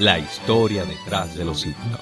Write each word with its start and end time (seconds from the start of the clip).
La 0.00 0.16
historia 0.16 0.84
detrás 0.84 1.34
de 1.34 1.44
los 1.44 1.66
himnos. 1.66 2.00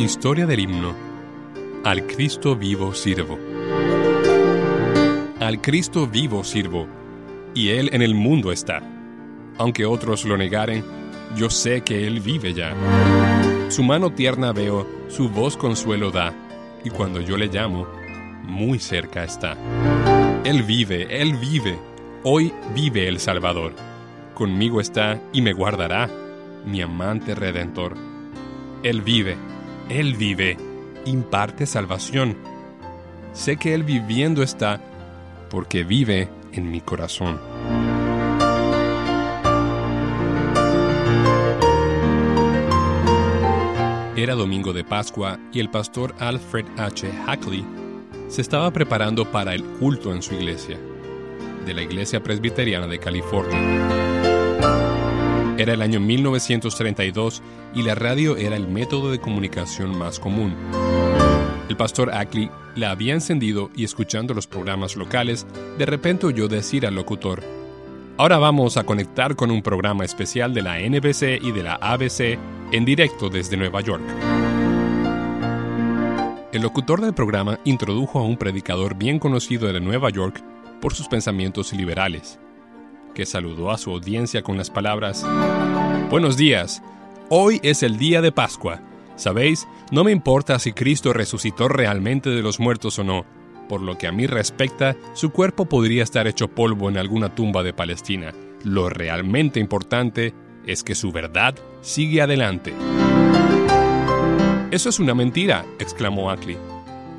Historia 0.00 0.46
del 0.46 0.58
himno. 0.58 0.96
Al 1.84 2.08
Cristo 2.08 2.56
vivo 2.56 2.92
sirvo. 2.92 3.38
Al 5.38 5.60
Cristo 5.60 6.08
vivo 6.08 6.42
sirvo, 6.42 6.88
y 7.54 7.68
Él 7.68 7.88
en 7.92 8.02
el 8.02 8.16
mundo 8.16 8.50
está. 8.50 8.82
Aunque 9.58 9.86
otros 9.86 10.24
lo 10.24 10.36
negaren, 10.36 10.84
yo 11.36 11.50
sé 11.50 11.82
que 11.82 12.04
Él 12.08 12.18
vive 12.18 12.52
ya. 12.52 12.74
Su 13.68 13.84
mano 13.84 14.10
tierna 14.10 14.52
veo, 14.52 14.88
su 15.08 15.28
voz 15.28 15.56
consuelo 15.56 16.10
da, 16.10 16.34
y 16.88 16.90
cuando 16.90 17.20
yo 17.20 17.36
le 17.36 17.48
llamo, 17.48 17.86
muy 18.44 18.78
cerca 18.78 19.22
está. 19.22 19.58
Él 20.44 20.62
vive, 20.62 21.20
Él 21.20 21.36
vive, 21.36 21.78
hoy 22.22 22.50
vive 22.74 23.08
el 23.08 23.20
Salvador. 23.20 23.74
Conmigo 24.32 24.80
está 24.80 25.20
y 25.34 25.42
me 25.42 25.52
guardará, 25.52 26.08
mi 26.64 26.80
amante 26.80 27.34
redentor. 27.34 27.94
Él 28.82 29.02
vive, 29.02 29.36
Él 29.90 30.14
vive, 30.14 30.56
imparte 31.04 31.66
salvación. 31.66 32.38
Sé 33.34 33.58
que 33.58 33.74
Él 33.74 33.82
viviendo 33.82 34.42
está, 34.42 34.80
porque 35.50 35.84
vive 35.84 36.30
en 36.52 36.70
mi 36.70 36.80
corazón. 36.80 37.38
Era 44.28 44.36
domingo 44.36 44.74
de 44.74 44.84
Pascua 44.84 45.40
y 45.54 45.58
el 45.58 45.70
pastor 45.70 46.14
Alfred 46.18 46.66
H. 46.76 47.10
Hackley 47.24 47.64
se 48.28 48.42
estaba 48.42 48.70
preparando 48.70 49.24
para 49.32 49.54
el 49.54 49.64
culto 49.64 50.12
en 50.12 50.20
su 50.20 50.34
iglesia, 50.34 50.78
de 51.64 51.72
la 51.72 51.80
Iglesia 51.80 52.22
Presbiteriana 52.22 52.86
de 52.86 52.98
California. 52.98 53.58
Era 55.56 55.72
el 55.72 55.80
año 55.80 55.98
1932 56.00 57.42
y 57.74 57.82
la 57.84 57.94
radio 57.94 58.36
era 58.36 58.56
el 58.56 58.68
método 58.68 59.10
de 59.10 59.18
comunicación 59.18 59.96
más 59.96 60.20
común. 60.20 60.54
El 61.70 61.78
pastor 61.78 62.14
Ackley 62.14 62.50
la 62.76 62.90
había 62.90 63.14
encendido 63.14 63.70
y 63.74 63.84
escuchando 63.84 64.34
los 64.34 64.46
programas 64.46 64.94
locales, 64.94 65.46
de 65.78 65.86
repente 65.86 66.26
oyó 66.26 66.48
decir 66.48 66.86
al 66.86 66.96
locutor, 66.96 67.42
Ahora 68.18 68.36
vamos 68.38 68.76
a 68.76 68.82
conectar 68.82 69.36
con 69.36 69.52
un 69.52 69.62
programa 69.62 70.04
especial 70.04 70.52
de 70.52 70.60
la 70.60 70.80
NBC 70.80 71.40
y 71.40 71.52
de 71.52 71.62
la 71.62 71.76
ABC 71.76 72.36
en 72.72 72.84
directo 72.84 73.30
desde 73.30 73.56
Nueva 73.56 73.80
York. 73.80 74.02
El 76.52 76.62
locutor 76.62 77.00
del 77.00 77.14
programa 77.14 77.58
introdujo 77.64 78.18
a 78.18 78.22
un 78.24 78.36
predicador 78.36 78.96
bien 78.96 79.18
conocido 79.18 79.72
de 79.72 79.80
Nueva 79.80 80.10
York 80.10 80.42
por 80.80 80.94
sus 80.94 81.08
pensamientos 81.08 81.72
liberales, 81.72 82.38
que 83.14 83.26
saludó 83.26 83.70
a 83.70 83.78
su 83.78 83.90
audiencia 83.90 84.42
con 84.42 84.56
las 84.56 84.70
palabras, 84.70 85.26
Buenos 86.10 86.38
días, 86.38 86.82
hoy 87.28 87.60
es 87.62 87.82
el 87.82 87.98
día 87.98 88.22
de 88.22 88.32
Pascua. 88.32 88.80
Sabéis, 89.16 89.68
no 89.90 90.04
me 90.04 90.10
importa 90.10 90.58
si 90.58 90.72
Cristo 90.72 91.12
resucitó 91.12 91.68
realmente 91.68 92.30
de 92.30 92.40
los 92.40 92.60
muertos 92.60 92.98
o 92.98 93.04
no, 93.04 93.26
por 93.68 93.82
lo 93.82 93.98
que 93.98 94.06
a 94.06 94.12
mí 94.12 94.26
respecta, 94.26 94.96
su 95.12 95.30
cuerpo 95.30 95.66
podría 95.66 96.02
estar 96.02 96.26
hecho 96.26 96.48
polvo 96.48 96.88
en 96.88 96.96
alguna 96.96 97.34
tumba 97.34 97.62
de 97.62 97.74
Palestina. 97.74 98.32
Lo 98.64 98.88
realmente 98.88 99.60
importante 99.60 100.32
es 100.68 100.84
que 100.84 100.94
su 100.94 101.10
verdad 101.10 101.54
sigue 101.80 102.20
adelante. 102.20 102.74
Eso 104.70 104.90
es 104.90 105.00
una 105.00 105.14
mentira, 105.14 105.64
exclamó 105.78 106.30
Ackley, 106.30 106.58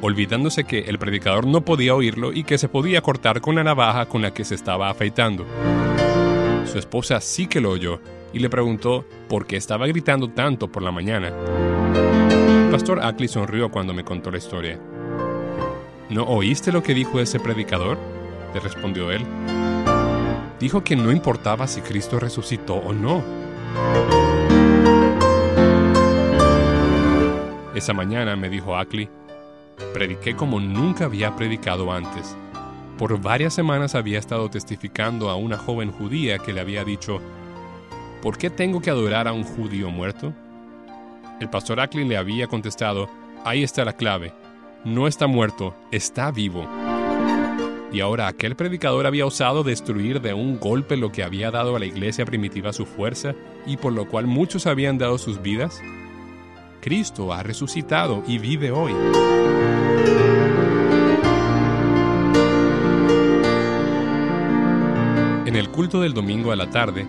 olvidándose 0.00 0.64
que 0.64 0.80
el 0.80 0.98
predicador 0.98 1.46
no 1.46 1.60
podía 1.60 1.94
oírlo 1.94 2.32
y 2.32 2.44
que 2.44 2.56
se 2.56 2.70
podía 2.70 3.02
cortar 3.02 3.42
con 3.42 3.54
la 3.54 3.62
navaja 3.62 4.06
con 4.06 4.22
la 4.22 4.32
que 4.32 4.44
se 4.44 4.54
estaba 4.54 4.88
afeitando. 4.88 5.44
Su 6.64 6.78
esposa 6.78 7.20
sí 7.20 7.46
que 7.46 7.60
lo 7.60 7.70
oyó 7.70 8.00
y 8.32 8.38
le 8.38 8.48
preguntó 8.48 9.04
por 9.28 9.46
qué 9.46 9.56
estaba 9.56 9.86
gritando 9.86 10.30
tanto 10.30 10.72
por 10.72 10.82
la 10.82 10.90
mañana. 10.90 11.30
Pastor 12.70 13.00
Ackley 13.04 13.28
sonrió 13.28 13.70
cuando 13.70 13.92
me 13.92 14.04
contó 14.04 14.30
la 14.30 14.38
historia. 14.38 14.80
¿No 16.08 16.24
oíste 16.24 16.72
lo 16.72 16.82
que 16.82 16.94
dijo 16.94 17.20
ese 17.20 17.38
predicador? 17.38 17.98
le 18.54 18.60
respondió 18.60 19.10
él. 19.10 19.22
Dijo 20.64 20.82
que 20.82 20.96
no 20.96 21.12
importaba 21.12 21.66
si 21.66 21.82
Cristo 21.82 22.18
resucitó 22.18 22.76
o 22.76 22.94
no. 22.94 23.22
Esa 27.74 27.92
mañana, 27.92 28.34
me 28.34 28.48
dijo 28.48 28.74
Ackley, 28.74 29.10
prediqué 29.92 30.34
como 30.34 30.60
nunca 30.60 31.04
había 31.04 31.36
predicado 31.36 31.92
antes. 31.92 32.34
Por 32.96 33.20
varias 33.20 33.52
semanas 33.52 33.94
había 33.94 34.18
estado 34.18 34.48
testificando 34.48 35.28
a 35.28 35.36
una 35.36 35.58
joven 35.58 35.92
judía 35.92 36.38
que 36.38 36.54
le 36.54 36.62
había 36.62 36.82
dicho, 36.82 37.20
¿por 38.22 38.38
qué 38.38 38.48
tengo 38.48 38.80
que 38.80 38.88
adorar 38.88 39.28
a 39.28 39.34
un 39.34 39.44
judío 39.44 39.90
muerto? 39.90 40.32
El 41.40 41.50
pastor 41.50 41.78
Ackley 41.78 42.08
le 42.08 42.16
había 42.16 42.46
contestado, 42.46 43.10
ahí 43.44 43.62
está 43.62 43.84
la 43.84 43.92
clave, 43.92 44.32
no 44.82 45.08
está 45.08 45.26
muerto, 45.26 45.76
está 45.90 46.30
vivo. 46.30 46.66
Y 47.94 48.00
ahora 48.00 48.26
aquel 48.26 48.56
predicador 48.56 49.06
había 49.06 49.24
osado 49.24 49.62
destruir 49.62 50.20
de 50.20 50.34
un 50.34 50.58
golpe 50.58 50.96
lo 50.96 51.12
que 51.12 51.22
había 51.22 51.52
dado 51.52 51.76
a 51.76 51.78
la 51.78 51.86
iglesia 51.86 52.24
primitiva 52.26 52.72
su 52.72 52.86
fuerza 52.86 53.36
y 53.66 53.76
por 53.76 53.92
lo 53.92 54.08
cual 54.08 54.26
muchos 54.26 54.66
habían 54.66 54.98
dado 54.98 55.16
sus 55.16 55.40
vidas. 55.40 55.80
Cristo 56.80 57.32
ha 57.32 57.44
resucitado 57.44 58.24
y 58.26 58.38
vive 58.38 58.72
hoy. 58.72 58.92
En 65.46 65.54
el 65.54 65.68
culto 65.68 66.00
del 66.00 66.14
domingo 66.14 66.50
a 66.50 66.56
la 66.56 66.68
tarde, 66.68 67.06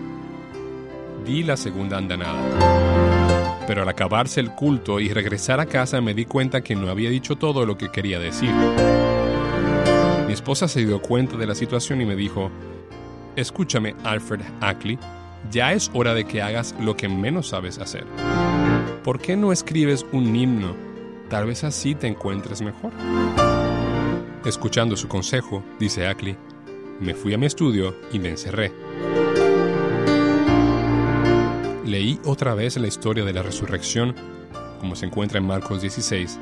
di 1.26 1.42
la 1.42 1.56
segunda 1.56 1.98
andanada. 1.98 3.66
Pero 3.66 3.82
al 3.82 3.88
acabarse 3.88 4.38
el 4.38 4.52
culto 4.52 5.00
y 5.00 5.08
regresar 5.08 5.58
a 5.58 5.66
casa 5.66 6.00
me 6.00 6.14
di 6.14 6.26
cuenta 6.26 6.60
que 6.60 6.76
no 6.76 6.88
había 6.88 7.10
dicho 7.10 7.34
todo 7.34 7.66
lo 7.66 7.76
que 7.76 7.90
quería 7.90 8.20
decir. 8.20 8.52
Mi 10.26 10.32
esposa 10.32 10.66
se 10.66 10.84
dio 10.84 11.00
cuenta 11.00 11.36
de 11.36 11.46
la 11.46 11.54
situación 11.54 12.00
y 12.00 12.04
me 12.04 12.16
dijo, 12.16 12.50
escúchame 13.36 13.94
Alfred 14.02 14.40
Ackley, 14.60 14.98
ya 15.52 15.72
es 15.72 15.88
hora 15.94 16.14
de 16.14 16.24
que 16.24 16.42
hagas 16.42 16.74
lo 16.80 16.96
que 16.96 17.08
menos 17.08 17.48
sabes 17.48 17.78
hacer. 17.78 18.04
¿Por 19.04 19.20
qué 19.20 19.36
no 19.36 19.52
escribes 19.52 20.04
un 20.10 20.34
himno? 20.34 20.74
Tal 21.30 21.46
vez 21.46 21.62
así 21.62 21.94
te 21.94 22.08
encuentres 22.08 22.60
mejor. 22.60 22.90
Escuchando 24.44 24.96
su 24.96 25.06
consejo, 25.06 25.62
dice 25.78 26.08
Ackley, 26.08 26.36
me 26.98 27.14
fui 27.14 27.32
a 27.32 27.38
mi 27.38 27.46
estudio 27.46 27.94
y 28.12 28.18
me 28.18 28.30
encerré. 28.30 28.72
Leí 31.84 32.18
otra 32.24 32.54
vez 32.56 32.76
la 32.78 32.88
historia 32.88 33.24
de 33.24 33.32
la 33.32 33.42
resurrección, 33.42 34.12
como 34.80 34.96
se 34.96 35.06
encuentra 35.06 35.38
en 35.38 35.46
Marcos 35.46 35.82
16. 35.82 36.40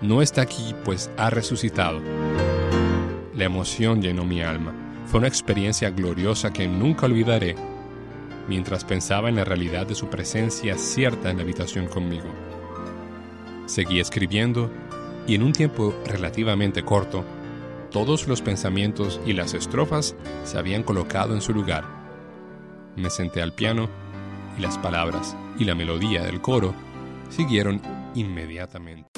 No 0.00 0.22
está 0.22 0.42
aquí, 0.42 0.76
pues 0.84 1.10
ha 1.16 1.30
resucitado. 1.30 2.00
La 3.36 3.44
emoción 3.44 4.00
llenó 4.00 4.24
mi 4.24 4.42
alma. 4.42 4.72
Fue 5.06 5.18
una 5.18 5.28
experiencia 5.28 5.90
gloriosa 5.90 6.52
que 6.52 6.68
nunca 6.68 7.06
olvidaré 7.06 7.56
mientras 8.48 8.84
pensaba 8.84 9.28
en 9.28 9.36
la 9.36 9.44
realidad 9.44 9.86
de 9.86 9.94
su 9.94 10.08
presencia 10.08 10.76
cierta 10.76 11.30
en 11.30 11.38
la 11.38 11.42
habitación 11.42 11.86
conmigo. 11.86 12.28
Seguí 13.66 14.00
escribiendo 14.00 14.70
y 15.26 15.34
en 15.34 15.42
un 15.42 15.52
tiempo 15.52 15.94
relativamente 16.06 16.84
corto, 16.84 17.24
todos 17.90 18.28
los 18.28 18.42
pensamientos 18.42 19.20
y 19.24 19.32
las 19.32 19.54
estrofas 19.54 20.14
se 20.44 20.58
habían 20.58 20.82
colocado 20.82 21.34
en 21.34 21.40
su 21.40 21.52
lugar. 21.52 21.84
Me 22.96 23.08
senté 23.08 23.40
al 23.40 23.52
piano 23.52 23.88
y 24.58 24.62
las 24.62 24.78
palabras 24.78 25.36
y 25.58 25.64
la 25.64 25.74
melodía 25.74 26.22
del 26.22 26.40
coro 26.40 26.74
siguieron 27.30 27.80
inmediatamente. 28.14 29.13